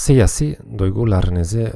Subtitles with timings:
[0.00, 1.72] siyasi duygularınızı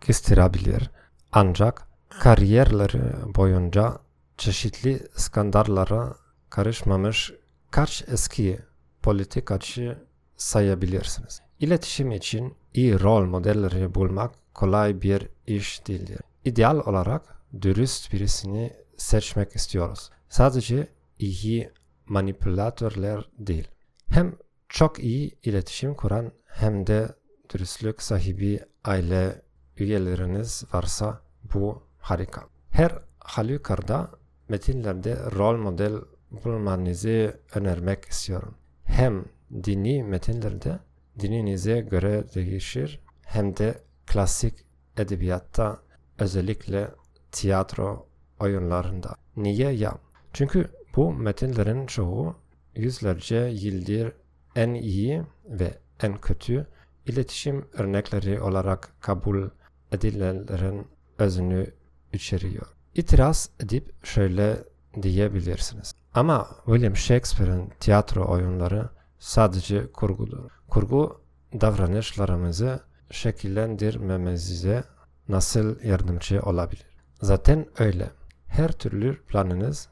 [0.00, 0.90] kıstırabilir
[1.32, 3.98] ancak kariyerleri boyunca
[4.36, 6.14] çeşitli skandallara
[6.50, 7.32] karışmamış
[7.70, 8.58] kaç eski
[9.02, 9.98] politikacı
[10.36, 11.42] sayabilirsiniz.
[11.60, 16.20] İletişim için iyi rol modelleri bulmak kolay bir iş değildir.
[16.44, 17.22] İdeal olarak
[17.62, 20.10] dürüst birisini seçmek istiyoruz.
[20.28, 20.88] Sadece
[21.18, 21.70] iyi
[22.06, 23.68] manipülatörler değil.
[24.08, 24.36] Hem
[24.68, 27.17] çok iyi iletişim kuran hem de
[27.50, 29.42] dürüstlük sahibi aile
[29.76, 31.20] üyeleriniz varsa
[31.54, 32.44] bu harika.
[32.70, 34.10] Her halükarda
[34.48, 35.94] metinlerde rol model
[36.30, 38.54] bulmanızı önermek istiyorum.
[38.84, 39.24] Hem
[39.64, 40.78] dini metinlerde
[41.20, 43.74] dininize göre değişir hem de
[44.06, 44.54] klasik
[44.96, 45.78] edebiyatta
[46.18, 46.88] özellikle
[47.32, 48.06] tiyatro
[48.40, 49.14] oyunlarında.
[49.36, 49.98] Niye ya?
[50.32, 52.36] Çünkü bu metinlerin çoğu
[52.74, 54.12] yüzlerce yıldır
[54.56, 56.66] en iyi ve en kötü
[57.08, 59.48] iletişim örnekleri olarak kabul
[59.92, 60.86] edilenlerin
[61.18, 61.66] özünü
[62.12, 62.66] içeriyor.
[62.94, 64.64] İtiraz edip şöyle
[65.02, 65.94] diyebilirsiniz.
[66.14, 70.50] Ama William Shakespeare'in tiyatro oyunları sadece kurgudur.
[70.68, 71.20] Kurgu
[71.60, 74.84] davranışlarımızı şekillendirmemize
[75.28, 76.86] nasıl yardımcı olabilir?
[77.22, 78.10] Zaten öyle.
[78.46, 79.88] Her türlü planınız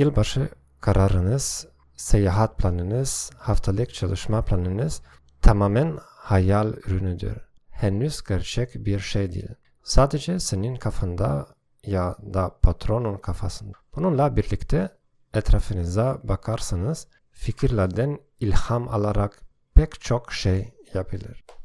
[0.00, 0.48] Yılbaşı
[0.80, 5.02] kararınız, seyahat planınız, haftalık çalışma planınız
[5.42, 7.36] tamamen hayal ürünüdür.
[7.70, 9.48] Henüz gerçek bir şey değil.
[9.82, 11.46] Sadece senin kafanda
[11.86, 13.78] ya da patronun kafasında.
[13.96, 14.88] Bununla birlikte
[15.34, 19.40] etrafınıza bakarsanız fikirlerden ilham alarak
[19.74, 21.44] pek çok şey yapılır.